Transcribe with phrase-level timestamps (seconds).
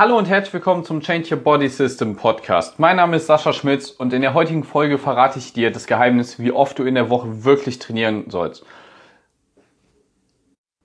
[0.00, 2.78] Hallo und herzlich willkommen zum Change Your Body System Podcast.
[2.78, 6.38] Mein Name ist Sascha Schmitz und in der heutigen Folge verrate ich dir das Geheimnis,
[6.38, 8.64] wie oft du in der Woche wirklich trainieren sollst.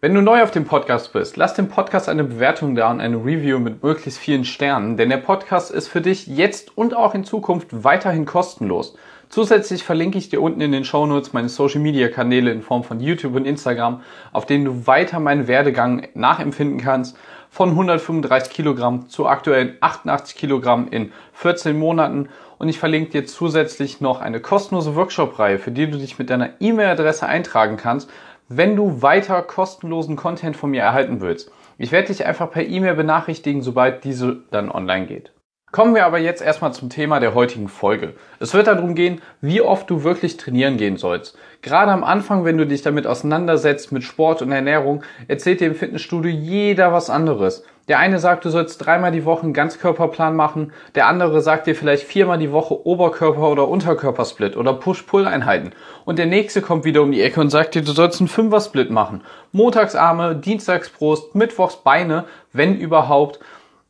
[0.02, 3.16] Wenn du neu auf dem Podcast bist, lass dem Podcast eine Bewertung da und eine
[3.16, 7.24] Review mit möglichst vielen Sternen, denn der Podcast ist für dich jetzt und auch in
[7.24, 8.98] Zukunft weiterhin kostenlos.
[9.30, 12.84] Zusätzlich verlinke ich dir unten in den Show Notes meine Social Media Kanäle in Form
[12.84, 14.02] von YouTube und Instagram,
[14.34, 17.18] auf denen du weiter meinen Werdegang nachempfinden kannst
[17.56, 22.28] von 135 Kilogramm zu aktuellen 88 Kilogramm in 14 Monaten.
[22.58, 26.50] Und ich verlinke dir zusätzlich noch eine kostenlose Workshop-Reihe, für die du dich mit deiner
[26.60, 28.10] E-Mail-Adresse eintragen kannst,
[28.50, 31.50] wenn du weiter kostenlosen Content von mir erhalten willst.
[31.78, 35.32] Ich werde dich einfach per E-Mail benachrichtigen, sobald diese dann online geht.
[35.76, 38.14] Kommen wir aber jetzt erstmal zum Thema der heutigen Folge.
[38.40, 41.38] Es wird darum gehen, wie oft du wirklich trainieren gehen sollst.
[41.62, 45.76] Gerade am Anfang, wenn du dich damit auseinandersetzt mit Sport und Ernährung, erzählt dir im
[45.76, 47.66] Fitnessstudio jeder was anderes.
[47.90, 51.76] Der eine sagt, du sollst dreimal die Woche einen Ganzkörperplan machen, der andere sagt dir
[51.76, 55.74] vielleicht viermal die Woche Oberkörper- oder Unterkörpersplit oder Push-Pull-Einheiten.
[56.06, 58.92] Und der nächste kommt wieder um die Ecke und sagt dir, du sollst einen Fünfer-Split
[58.92, 59.26] machen.
[59.52, 63.42] Montagsarme, Dienstagsbrust, Mittwochs Beine, wenn überhaupt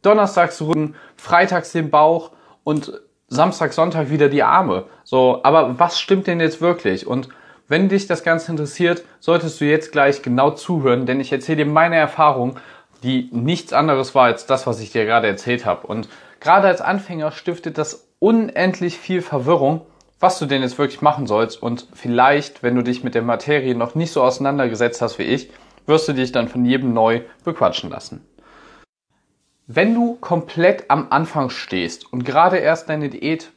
[0.05, 2.31] donnerstags Rücken, freitags den Bauch
[2.63, 4.85] und Samstag, Sonntag wieder die Arme.
[5.03, 7.07] So, aber was stimmt denn jetzt wirklich?
[7.07, 7.29] Und
[7.67, 11.71] wenn dich das Ganze interessiert, solltest du jetzt gleich genau zuhören, denn ich erzähle dir
[11.71, 12.59] meine Erfahrung,
[13.01, 15.87] die nichts anderes war als das, was ich dir gerade erzählt habe.
[15.87, 16.07] Und
[16.39, 19.81] gerade als Anfänger stiftet das unendlich viel Verwirrung,
[20.19, 21.61] was du denn jetzt wirklich machen sollst.
[21.61, 25.49] Und vielleicht, wenn du dich mit der Materie noch nicht so auseinandergesetzt hast wie ich,
[25.87, 28.25] wirst du dich dann von jedem neu bequatschen lassen.
[29.67, 33.51] Wenn du komplett am Anfang stehst und gerade erst deine Diät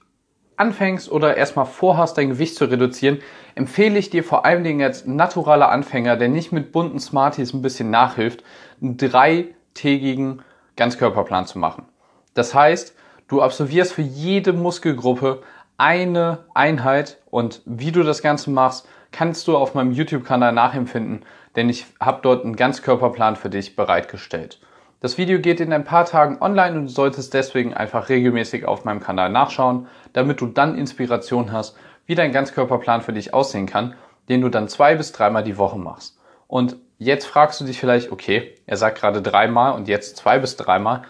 [0.57, 3.19] anfängst oder erstmal vorhast, dein Gewicht zu reduzieren,
[3.55, 7.61] empfehle ich dir vor allen Dingen als naturaler Anfänger, der nicht mit bunten Smarties ein
[7.61, 8.43] bisschen nachhilft,
[8.81, 10.41] einen dreitägigen
[10.77, 11.85] Ganzkörperplan zu machen.
[12.33, 12.97] Das heißt,
[13.29, 15.43] du absolvierst für jede Muskelgruppe
[15.77, 21.69] eine Einheit und wie du das Ganze machst, kannst du auf meinem YouTube-Kanal nachempfinden, denn
[21.69, 24.59] ich habe dort einen Ganzkörperplan für dich bereitgestellt.
[25.01, 28.85] Das Video geht in ein paar Tagen online und du solltest deswegen einfach regelmäßig auf
[28.85, 31.77] meinem Kanal nachschauen, damit du dann Inspiration hast,
[32.07, 33.95] wie dein Ganzkörperplan für dich aussehen kann,
[34.29, 36.19] den du dann zwei bis dreimal die Woche machst.
[36.49, 40.57] Und jetzt fragst du dich vielleicht, okay, er sagt gerade dreimal und jetzt zwei bis
[40.57, 41.03] dreimal.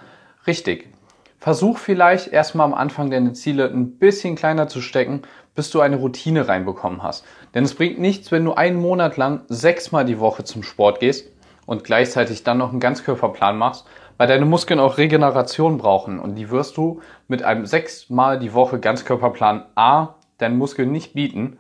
[0.47, 0.91] Richtig.
[1.39, 5.23] Versuch vielleicht erstmal am Anfang deine Ziele ein bisschen kleiner zu stecken,
[5.55, 7.25] bis du eine Routine reinbekommen hast.
[7.55, 11.31] Denn es bringt nichts, wenn du einen Monat lang sechsmal die Woche zum Sport gehst
[11.69, 13.87] und gleichzeitig dann noch einen Ganzkörperplan machst,
[14.17, 18.81] weil deine Muskeln auch Regeneration brauchen und die wirst du mit einem sechsmal die Woche
[18.81, 21.59] Ganzkörperplan A deinen Muskeln nicht bieten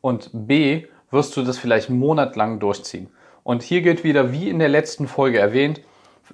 [0.00, 3.10] und B wirst du das vielleicht einen Monat lang durchziehen.
[3.42, 5.82] Und hier gilt wieder, wie in der letzten Folge erwähnt,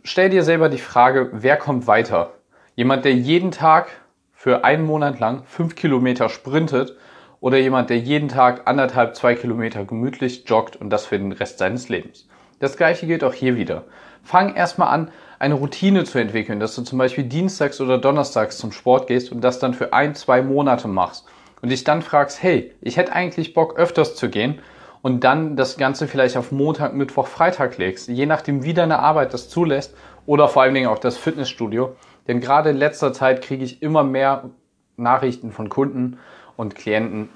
[0.05, 2.34] stell dir selber die Frage, wer kommt weiter?
[2.77, 3.89] Jemand, der jeden Tag
[4.33, 6.97] für einen Monat lang fünf Kilometer sprintet
[7.41, 11.59] oder jemand, der jeden Tag anderthalb, zwei Kilometer gemütlich joggt und das für den Rest
[11.59, 12.28] seines Lebens.
[12.59, 13.85] Das gleiche gilt auch hier wieder.
[14.23, 18.73] Fang erstmal an, eine Routine zu entwickeln, dass du zum Beispiel dienstags oder donnerstags zum
[18.73, 21.27] Sport gehst und das dann für ein, zwei Monate machst
[21.63, 24.59] und dich dann fragst, hey, ich hätte eigentlich Bock öfters zu gehen
[25.03, 29.33] und dann das Ganze vielleicht auf Montag, Mittwoch, Freitag legst, je nachdem wie deine Arbeit
[29.33, 29.95] das zulässt
[30.27, 31.95] oder vor allen Dingen auch das Fitnessstudio.
[32.27, 34.51] Denn gerade in letzter Zeit kriege ich immer mehr
[34.97, 36.19] Nachrichten von Kunden
[36.57, 37.31] und Klienten,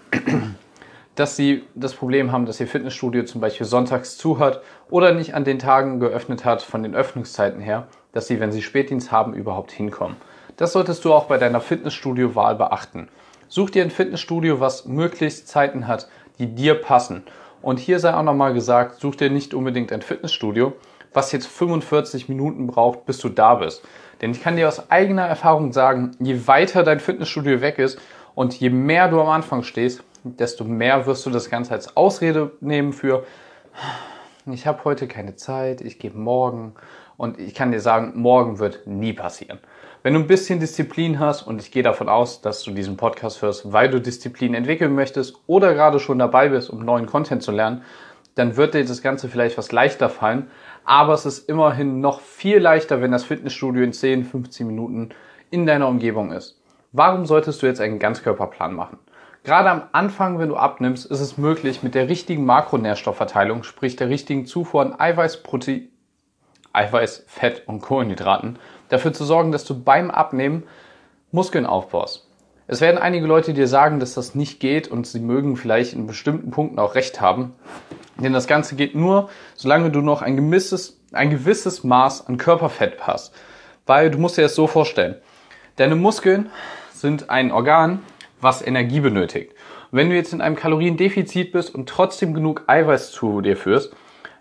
[1.15, 5.35] dass sie das Problem haben, dass ihr Fitnessstudio zum Beispiel sonntags zu hat oder nicht
[5.35, 9.35] an den Tagen geöffnet hat von den Öffnungszeiten her, dass sie, wenn sie Spätdienst haben,
[9.35, 10.17] überhaupt hinkommen.
[10.57, 13.09] Das solltest du auch bei deiner Fitnessstudio-Wahl beachten.
[13.49, 16.09] Such dir ein Fitnessstudio, was möglichst Zeiten hat,
[16.39, 17.25] die dir passen.
[17.61, 20.73] Und hier sei auch nochmal gesagt, such dir nicht unbedingt ein Fitnessstudio,
[21.13, 23.83] was jetzt 45 Minuten braucht, bis du da bist.
[24.21, 27.99] Denn ich kann dir aus eigener Erfahrung sagen, je weiter dein Fitnessstudio weg ist
[28.35, 32.53] und je mehr du am Anfang stehst, desto mehr wirst du das Ganze als Ausrede
[32.61, 33.25] nehmen für,
[34.47, 36.75] ich habe heute keine Zeit, ich gehe morgen.
[37.17, 39.61] Und ich kann dir sagen, morgen wird nie passieren.
[40.03, 43.41] Wenn du ein bisschen Disziplin hast, und ich gehe davon aus, dass du diesen Podcast
[43.43, 47.53] hörst, weil du Disziplin entwickeln möchtest oder gerade schon dabei bist, um neuen Content zu
[47.53, 47.83] lernen,
[48.35, 50.51] dann wird dir das Ganze vielleicht was leichter fallen.
[50.85, 55.11] Aber es ist immerhin noch viel leichter, wenn das Fitnessstudio in 10, 15 Minuten
[55.51, 56.61] in deiner Umgebung ist.
[56.91, 58.99] Warum solltest du jetzt einen Ganzkörperplan machen?
[59.45, 64.09] Gerade am Anfang, wenn du abnimmst, ist es möglich, mit der richtigen Makronährstoffverteilung, sprich der
[64.09, 65.89] richtigen Zufuhr an Eiweiß, Protein,
[66.73, 68.59] Eiweiß, Fett und Kohlenhydraten,
[68.89, 70.63] dafür zu sorgen, dass du beim Abnehmen
[71.33, 72.29] Muskeln aufbaust.
[72.69, 76.07] Es werden einige Leute dir sagen, dass das nicht geht und sie mögen vielleicht in
[76.07, 77.55] bestimmten Punkten auch recht haben.
[78.19, 83.07] Denn das Ganze geht nur, solange du noch ein gewisses, ein gewisses Maß an Körperfett
[83.07, 83.35] hast.
[83.87, 85.17] Weil du musst dir das so vorstellen.
[85.77, 86.51] Deine Muskeln
[86.93, 88.01] sind ein Organ,
[88.43, 89.55] was Energie benötigt.
[89.91, 93.95] wenn du jetzt in einem Kaloriendefizit bist und trotzdem genug Eiweiß zu dir führst,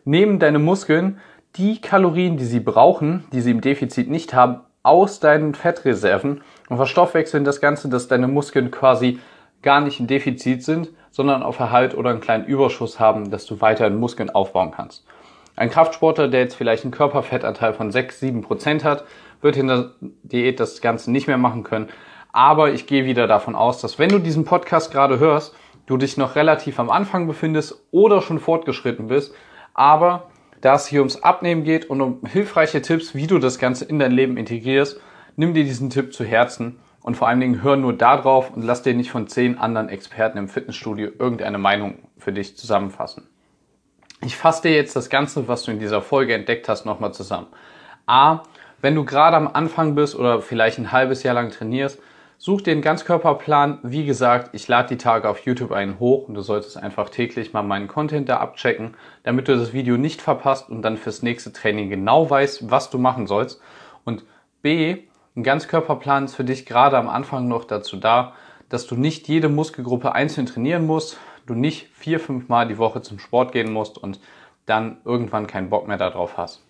[0.05, 1.19] nehmen deine Muskeln
[1.57, 6.77] die Kalorien, die sie brauchen, die sie im Defizit nicht haben, aus deinen Fettreserven und
[6.77, 9.19] verstoffwechseln das Ganze, dass deine Muskeln quasi
[9.61, 13.61] gar nicht im Defizit sind, sondern auf Erhalt oder einen kleinen Überschuss haben, dass du
[13.61, 15.05] weiterhin Muskeln aufbauen kannst.
[15.55, 19.03] Ein Kraftsportler, der jetzt vielleicht einen Körperfettanteil von 6, 7 Prozent hat,
[19.41, 19.91] wird in der
[20.23, 21.89] Diät das Ganze nicht mehr machen können.
[22.31, 25.55] Aber ich gehe wieder davon aus, dass wenn du diesen Podcast gerade hörst,
[25.85, 29.33] du dich noch relativ am Anfang befindest oder schon fortgeschritten bist,
[29.73, 30.29] aber
[30.61, 33.99] da es hier ums Abnehmen geht und um hilfreiche Tipps, wie du das Ganze in
[33.99, 34.99] dein Leben integrierst,
[35.35, 38.61] nimm dir diesen Tipp zu Herzen und vor allen Dingen hör nur da drauf und
[38.61, 43.27] lass dir nicht von zehn anderen Experten im Fitnessstudio irgendeine Meinung für dich zusammenfassen.
[44.23, 47.47] Ich fasse dir jetzt das Ganze, was du in dieser Folge entdeckt hast, nochmal zusammen.
[48.05, 48.43] A,
[48.79, 51.99] wenn du gerade am Anfang bist oder vielleicht ein halbes Jahr lang trainierst,
[52.41, 53.77] such einen Ganzkörperplan.
[53.83, 57.53] Wie gesagt, ich lade die Tage auf YouTube einen hoch und du solltest einfach täglich
[57.53, 61.53] mal meinen Content da abchecken, damit du das Video nicht verpasst und dann fürs nächste
[61.53, 63.61] Training genau weißt, was du machen sollst.
[64.05, 64.25] Und
[64.63, 65.03] B,
[65.35, 68.33] ein Ganzkörperplan ist für dich gerade am Anfang noch dazu da,
[68.69, 73.03] dass du nicht jede Muskelgruppe einzeln trainieren musst, du nicht vier, fünf Mal die Woche
[73.03, 74.19] zum Sport gehen musst und
[74.65, 76.63] dann irgendwann keinen Bock mehr darauf hast.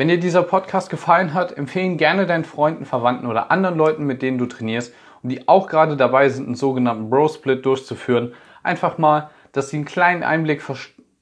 [0.00, 4.22] Wenn dir dieser Podcast gefallen hat, empfehlen gerne deinen Freunden, Verwandten oder anderen Leuten, mit
[4.22, 9.30] denen du trainierst und die auch gerade dabei sind, einen sogenannten Bro-Split durchzuführen, einfach mal,
[9.50, 10.62] dass sie einen kleinen Einblick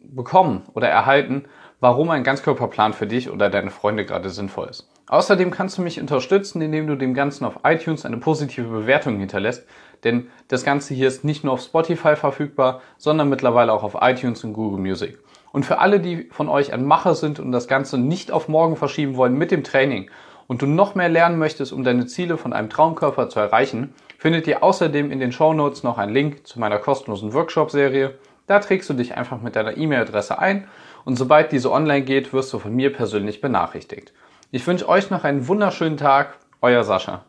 [0.01, 1.47] bekommen oder erhalten,
[1.81, 4.87] warum ein Ganzkörperplan für dich oder deine Freunde gerade sinnvoll ist.
[5.09, 9.67] Außerdem kannst du mich unterstützen, indem du dem Ganzen auf iTunes eine positive Bewertung hinterlässt,
[10.05, 14.45] denn das Ganze hier ist nicht nur auf Spotify verfügbar, sondern mittlerweile auch auf iTunes
[14.45, 15.19] und Google Music.
[15.57, 18.77] Und für alle, die von euch ein Macher sind und das Ganze nicht auf morgen
[18.77, 20.11] verschieben wollen mit dem Training
[20.49, 24.47] und du noch mehr lernen möchtest, um deine Ziele von einem Traumkörper zu erreichen, findet
[24.47, 28.19] ihr außerdem in den Show Notes noch einen Link zu meiner kostenlosen Workshop-Serie.
[28.47, 30.69] Da trägst du dich einfach mit deiner E-Mail-Adresse ein
[31.07, 34.13] und sobald diese online geht, wirst du von mir persönlich benachrichtigt.
[34.51, 37.25] Ich wünsche euch noch einen wunderschönen Tag, euer Sascha.